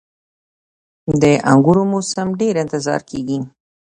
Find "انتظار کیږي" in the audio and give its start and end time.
2.63-3.39